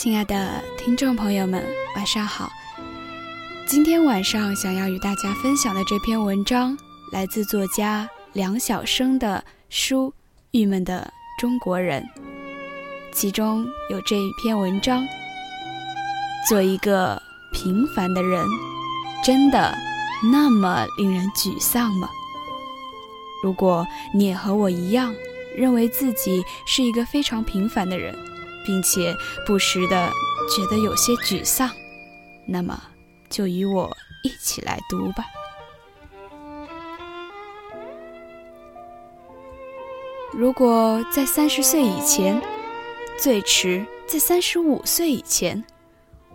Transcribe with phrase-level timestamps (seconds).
[0.00, 1.66] 亲爱的听众朋友们，
[1.96, 2.48] 晚上好。
[3.66, 6.78] 今天晚上想要与大家分享的这篇文章，
[7.10, 10.08] 来自作家梁晓声的书
[10.52, 12.00] 《郁闷的中国人》，
[13.12, 15.04] 其中有这一篇文章：
[16.48, 17.20] 做一个
[17.52, 18.46] 平凡的人，
[19.24, 19.76] 真的
[20.30, 22.08] 那么令人沮丧吗？
[23.42, 25.12] 如果你也和我一样，
[25.56, 28.14] 认为自己是一个非常平凡的人。
[28.68, 30.12] 并且不时的
[30.54, 31.70] 觉得有些沮丧，
[32.46, 32.78] 那么
[33.30, 33.90] 就与我
[34.22, 35.24] 一起来读吧。
[40.34, 42.38] 如果在三十岁以前，
[43.18, 45.64] 最迟在三十五岁以前，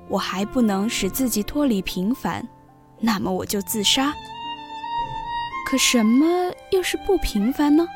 [0.09, 2.43] 我还不能使自己脱离平凡，
[2.99, 4.11] 那么我就自杀。
[5.67, 7.87] 可什么又是不平凡呢？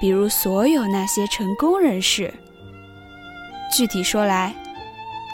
[0.00, 2.32] 比如所有那些成功人士。
[3.72, 4.54] 具体说来，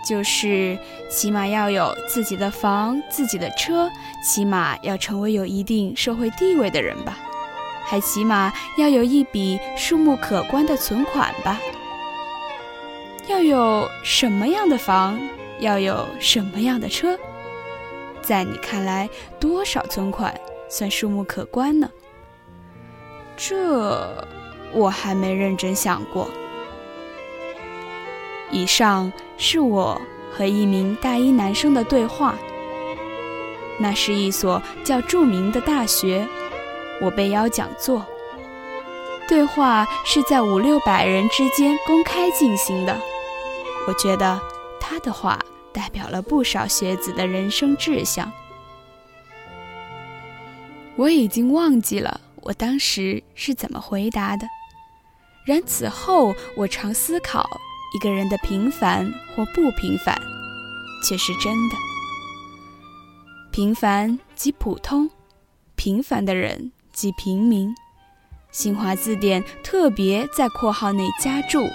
[0.07, 0.79] 就是
[1.11, 3.91] 起码要有自己的房、自己的车，
[4.23, 7.19] 起码要成为有一定社会地位的人吧，
[7.85, 11.59] 还起码要有一笔数目可观的存款吧。
[13.27, 15.21] 要有什么样的房，
[15.59, 17.19] 要有什么样的车？
[18.23, 19.09] 在你看来，
[19.41, 20.33] 多少存款
[20.71, 21.91] 算数目可观呢？
[23.37, 24.25] 这
[24.73, 26.31] 我还没认真想过。
[28.51, 30.01] 以上是我
[30.33, 32.35] 和一名大一男生的对话。
[33.81, 36.27] 那是一所较著名的大学，
[37.01, 38.05] 我被邀讲座。
[39.29, 42.99] 对话是在五六百人之间公开进行的。
[43.87, 44.41] 我觉得
[44.81, 45.39] 他的话
[45.73, 48.33] 代表了不少学子的人生志向。
[50.97, 54.49] 我已经忘记了我当时是怎么回答的，
[55.45, 57.49] 然此后我常思考。
[57.95, 60.17] 一个人的平凡或不平凡，
[61.05, 61.77] 却是真的。
[63.51, 65.11] 平凡即普通，
[65.75, 67.75] 平凡的人即平民。
[68.51, 71.67] 新华字典特别在括号内加注，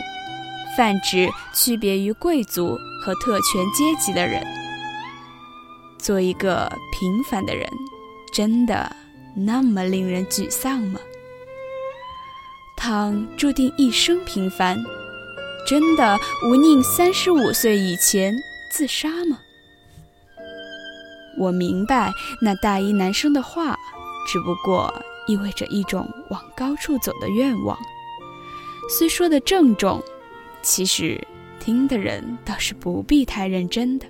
[0.75, 4.44] 泛指区别于贵族和特权阶级的人。
[6.00, 7.69] 做一个平凡的人，
[8.34, 8.95] 真的
[9.35, 11.00] 那么令人沮丧吗？
[12.75, 14.78] 倘注定一生平凡。
[15.66, 18.35] 真的无宁三十五岁以前
[18.72, 19.40] 自杀吗？
[21.40, 23.75] 我明白那大一男生的话，
[24.28, 24.94] 只不过
[25.25, 27.78] 意味着一种往高处走的愿望。
[28.90, 30.03] 虽说的郑重，
[30.62, 31.25] 其实
[31.59, 34.06] 听的人倒是不必太认真的。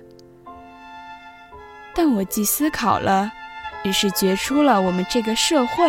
[1.94, 3.30] 但我既思考了，
[3.84, 5.84] 于是觉出了我们这个社会，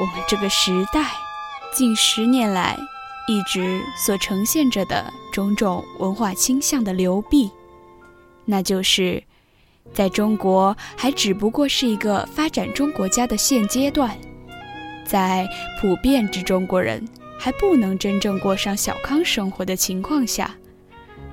[0.00, 1.10] 我们这个时代，
[1.74, 2.78] 近十年来。
[3.28, 7.50] 一直所呈现着的种种文化倾向的流弊，
[8.46, 9.22] 那就是，
[9.92, 14.16] 在中国还只不过是一个发展中国家的现阶段，
[15.04, 15.46] 在
[15.78, 17.06] 普遍之中国人
[17.38, 20.54] 还不能真正过上小康生活的情况下，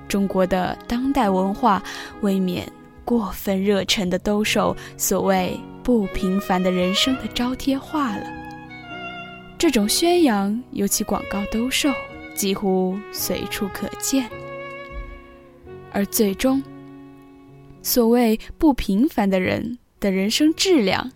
[0.08, 1.82] 中国的当代文化
[2.20, 2.70] 未免
[3.06, 8.45] 过分热忱的兜售所谓不平凡的人生的招贴画了。
[9.58, 11.92] 这种宣扬，尤其广告兜售，
[12.36, 14.30] 几乎随处可见。
[15.92, 16.62] 而最终，
[17.82, 21.10] 所谓不平凡的人的人生质量，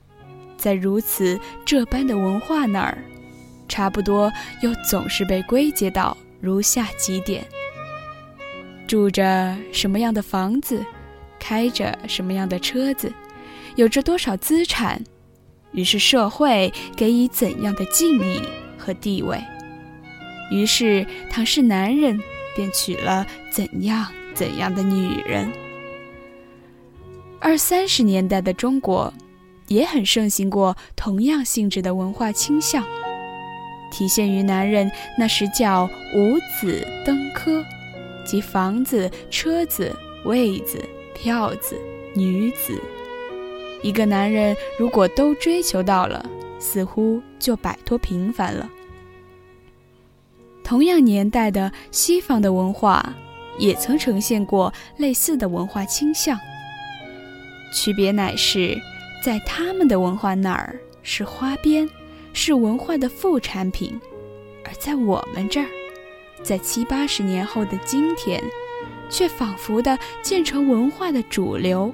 [0.57, 2.97] 在如此这般的文化那儿，
[3.67, 7.45] 差不多又总是被归结到如下几点：
[8.87, 10.83] 住着什么样的房子，
[11.37, 13.11] 开着什么样的车子，
[13.75, 15.03] 有着多少资产。
[15.71, 18.41] 于是社会给予怎样的敬意
[18.77, 19.39] 和地位？
[20.51, 22.19] 于是，倘是男人，
[22.55, 25.51] 便娶了怎样怎样的女人。
[27.39, 29.13] 二三十年代的中国，
[29.67, 32.83] 也很盛行过同样性质的文化倾向，
[33.91, 37.63] 体现于男人那时叫五子登科，
[38.25, 39.95] 即房子、车子、
[40.25, 40.83] 位子、
[41.13, 41.79] 票子、
[42.15, 42.81] 女子。
[43.81, 46.23] 一个男人如果都追求到了，
[46.59, 48.69] 似乎就摆脱平凡了。
[50.63, 53.15] 同样年代的西方的文化，
[53.57, 56.37] 也曾呈现过类似的文化倾向。
[57.73, 58.77] 区别乃是，
[59.23, 61.89] 在他们的文化那儿是花边，
[62.33, 63.99] 是文化的副产品；
[64.65, 65.67] 而在我们这儿，
[66.43, 68.43] 在七八十年后的今天，
[69.09, 71.93] 却仿佛的建成文化的主流。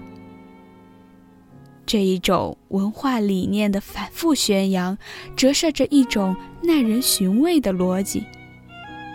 [1.86, 4.98] 这一种文化理念的反复宣扬，
[5.36, 8.24] 折射着一种耐人寻味的逻辑：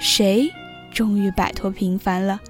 [0.00, 0.50] 谁
[0.92, 2.40] 终于摆脱平凡了？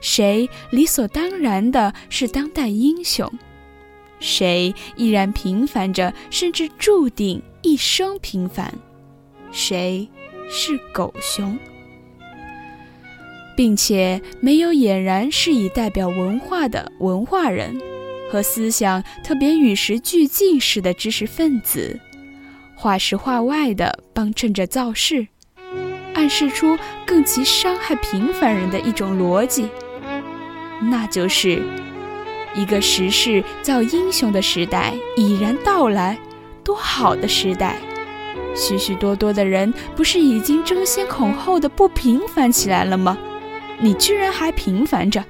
[0.00, 3.30] 谁理所当然的是当代英雄，
[4.20, 8.74] 谁依然平凡着，甚至注定一生平凡，
[9.52, 10.08] 谁
[10.50, 11.56] 是狗熊，
[13.56, 17.80] 并且没有俨然是以代表文化的文化人。
[18.32, 22.00] 和思想特别与时俱进式的知识分子，
[22.74, 25.26] 话时话外的帮衬着造势。
[26.14, 29.68] 暗示出更其伤害平凡人的一种逻辑，
[30.80, 31.62] 那就是
[32.54, 36.18] 一个时势造英雄的时代已然到来，
[36.64, 37.76] 多好的时代！
[38.56, 43.18] 许许多多的人不是已经争先恐后的不平凡起来了吗？
[43.78, 45.22] 你居然还平凡着，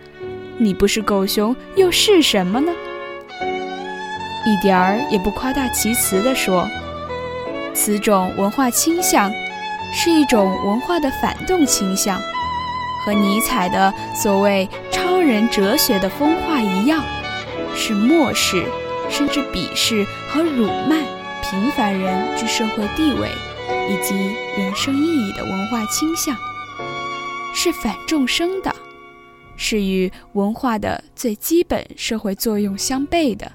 [0.56, 2.72] 你不是狗熊又是什么呢？
[4.44, 6.69] 一点儿也不夸大其词地说，
[7.75, 9.33] 此种文化倾向。
[9.94, 12.19] 是一种文化的反动倾向，
[13.05, 17.05] 和尼采的所谓超人哲学的风化一样，
[17.75, 18.65] 是漠视
[19.11, 20.97] 甚至鄙视和辱骂
[21.43, 23.29] 平凡人之社会地位
[23.87, 26.35] 以及人生意义的文化倾向，
[27.55, 28.75] 是反众生的，
[29.56, 33.53] 是与文化的最基本社会作用相悖的，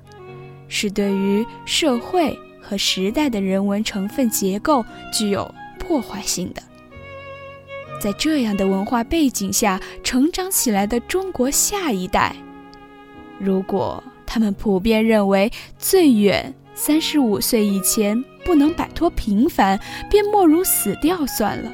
[0.67, 5.53] 是对于社会和时代的人文成分结构具有。
[5.79, 6.61] 破坏性的，
[8.01, 12.35] 在这样的文化背景下成长起来的中国下一代，
[13.39, 15.49] 如果他们普遍认为
[15.79, 19.79] 最远三十五岁以前不能摆脱平凡，
[20.09, 21.71] 便莫如死掉算了，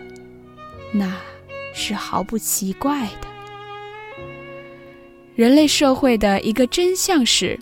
[0.92, 1.12] 那
[1.74, 3.28] 是毫不奇怪的。
[5.34, 7.60] 人类社会的一个真相是。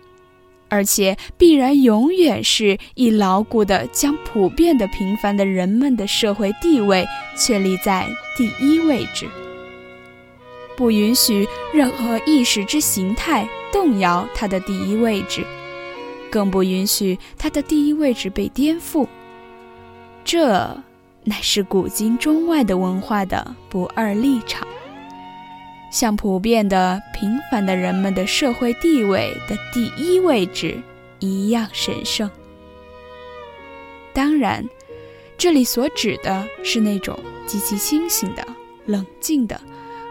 [0.72, 7.06] 而且必然永远是以牢固的将普遍的平凡的人们的社会地位
[7.38, 8.08] 确立在
[8.38, 9.28] 第一位置，
[10.78, 15.46] 不允许任何意识之形态动摇它的第一位置，
[16.32, 19.06] 更不允许它的第一位置被颠覆。
[20.24, 20.82] 这
[21.26, 24.66] 乃是古今中外的文化的不二立场。
[25.92, 30.82] 像普遍的平凡的人们的社会地位的第一位置
[31.20, 32.30] 一样神圣。
[34.14, 34.68] 当然，
[35.38, 38.46] 这里所指的是那种极其清醒的、
[38.86, 39.60] 冷静的、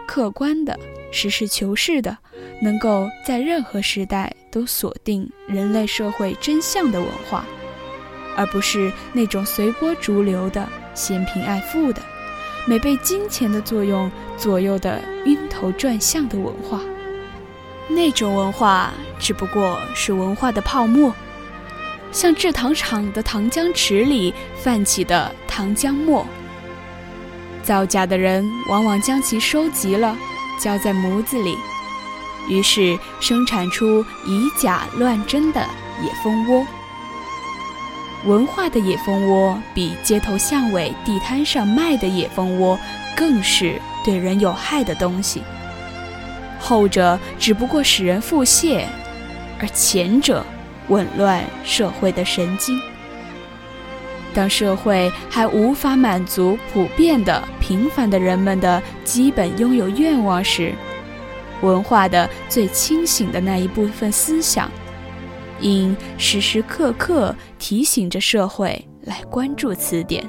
[0.07, 0.79] 客观的、
[1.11, 2.17] 实事求是的，
[2.61, 7.45] 能够在任何时代都锁定人类社会真相的文化，
[8.35, 12.01] 而不是那种随波逐流的、嫌贫爱富的。
[12.67, 16.81] 没被金钱的作用左右的晕头转向的文化，
[17.87, 21.13] 那种文化只不过是文化的泡沫，
[22.11, 26.25] 像制糖厂的糖浆池里泛起的糖浆沫。
[27.61, 30.17] 造假的人往往将其收集了，
[30.59, 31.55] 浇在模子里，
[32.49, 35.61] 于是生产出以假乱真的
[36.03, 36.65] 野蜂窝。
[38.25, 42.79] 文化的野蜂窝比街头巷尾、地摊上卖的野蜂窝
[43.15, 45.41] 更是对人有害的东西。
[46.59, 48.83] 后者只不过使人腹泻，
[49.59, 50.45] 而前者
[50.89, 52.79] 紊乱社会的神经。
[54.33, 60.73] 当社会还无法满足普遍的平凡的人们的基本拥有愿望时，
[61.61, 64.71] 文化的最清醒的那一部分思想。
[65.59, 70.25] 应时时刻刻提醒着社会来关注此点，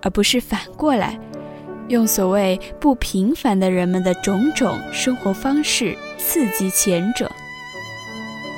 [0.00, 1.18] 而不是反过来
[1.88, 7.30] 用所谓不平凡的人们的种种生活方式刺激前者。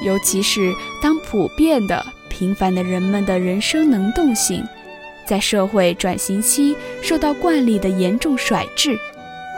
[0.04, 4.62] 尤其是当普遍的平凡的人们的人生能动性
[5.26, 8.98] 在社会转型期受到惯例的严重甩质，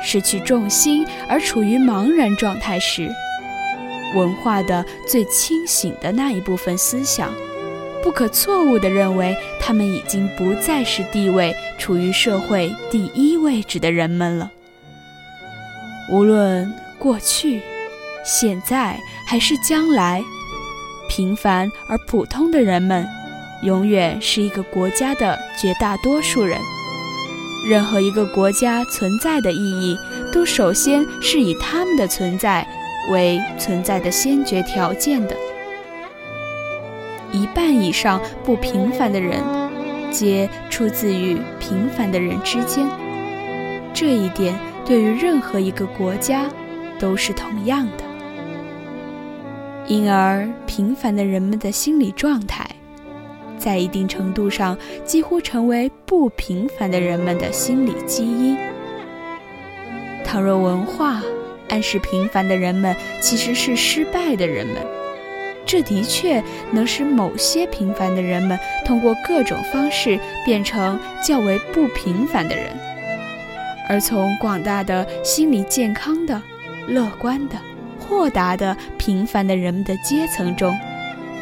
[0.02, 3.10] 失去重心而处于茫然状态时。
[4.14, 7.32] 文化的最清醒的那一部分思想，
[8.06, 14.52] 不可错误地认为，他们已经不再是地位处于社会第一位置的人们了。
[16.12, 17.60] 无论过去、
[18.24, 18.96] 现在
[19.26, 20.22] 还是将来，
[21.08, 23.04] 平凡而普通的人们，
[23.64, 26.60] 永远是一个国家的绝大多数人。
[27.68, 29.98] 任何一个国家存在的意义，
[30.32, 32.64] 都首先是以他们的存在。
[33.10, 35.36] 为存在的先决条件的，
[37.36, 39.38] 一半以上不平凡的人，
[40.10, 42.86] 皆出自于平凡的人之间。
[43.92, 46.46] 这一点对于任何一个国家
[46.98, 48.04] 都是同样的。
[49.86, 52.66] 因而，平凡的人们的心理状态，
[53.58, 58.56] 在一定程度上几乎成为不平凡的人们的心理基因。
[60.24, 61.22] 倘若文化，
[61.68, 64.95] 暗示平凡的人们其实是失败的人们。
[65.66, 72.70] 这的确能使某些平凡的人们通过各种方式变成较为不平凡的人，
[73.88, 76.40] 而从广大的心理健康的、
[76.86, 77.56] 乐观的、
[77.98, 80.72] 豁达的平凡的人们的阶层中，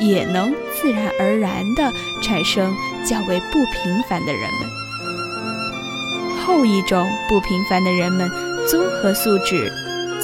[0.01, 4.71] 也能自然而然地产生较为不平凡的人们。
[6.47, 8.31] 后一种不平凡的人们，
[8.69, 9.71] 综合素质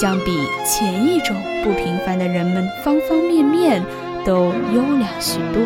[0.00, 0.32] 将比
[0.64, 3.82] 前一种不平凡的人们方方面面
[4.24, 5.62] 都优良许多。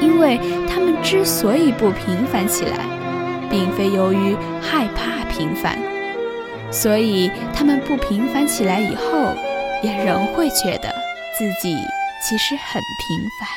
[0.00, 2.86] 因为他们之所以不平凡起来，
[3.50, 5.76] 并非由于害怕平凡，
[6.70, 9.34] 所以他们不平凡起来以后，
[9.82, 10.88] 也仍会觉得
[11.36, 11.76] 自己
[12.22, 13.48] 其实很平凡。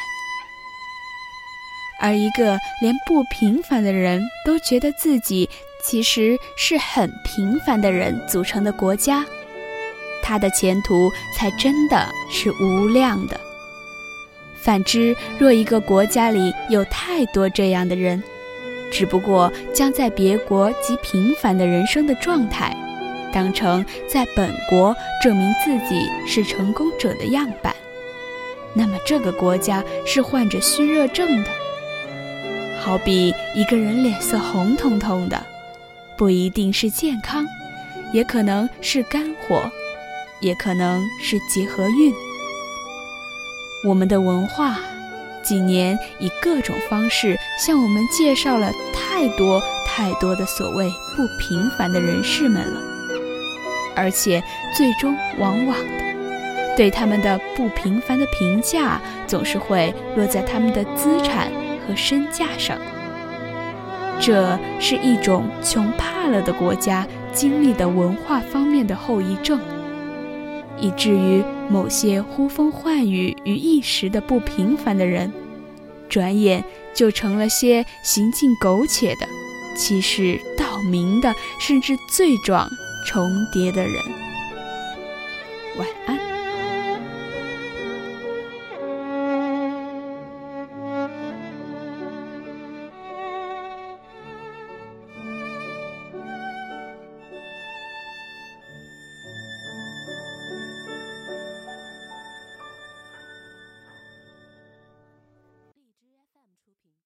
[1.99, 5.47] 而一个连不平凡的人都觉得自己
[5.83, 9.25] 其实是很平凡的人组成的国家，
[10.23, 13.39] 他的前途才真的是无量的。
[14.55, 18.21] 反之，若一个国家里有太多这样的人，
[18.91, 22.75] 只不过将在别国极平凡的人生的状态，
[23.33, 27.75] 当成在本国证明自己是成功者的样板，
[28.75, 31.49] 那么这个国家是患着虚热症的。
[32.79, 35.43] 好比一个人脸色红彤彤的，
[36.21, 37.43] 不一定是健康，
[38.13, 39.59] 也可能是肝火，
[40.39, 42.13] 也可能是结合运。
[43.83, 44.77] 我们的文化
[45.41, 52.79] 几年以各种方式向我们介绍了太多太多的所谓不平凡的人士们了，
[53.95, 54.43] 而且
[54.77, 61.51] 最终往往的对他们的不平凡的评价，总是会落在他们的资产。
[61.87, 62.77] 和身价上，
[64.21, 69.59] 这是一种穷怕了的国家经历的文化方面的后遗症，
[70.79, 75.33] 以至于某些呼风唤雨于一时的不平凡的人，
[76.07, 76.63] 转眼
[76.93, 79.25] 就成了些行径苟且的、
[79.75, 82.69] 欺世盗名的，甚至罪状
[83.07, 83.93] 重叠的人。
[85.79, 86.20] 晚安。